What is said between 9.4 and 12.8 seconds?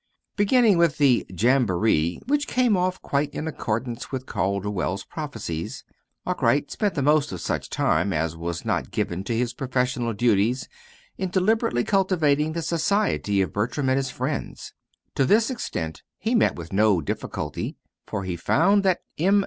professional duties in deliberately cultivating the